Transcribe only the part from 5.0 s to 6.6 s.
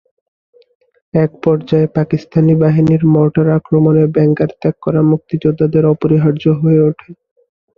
মুক্তিযোদ্ধাদের অপরিহার্য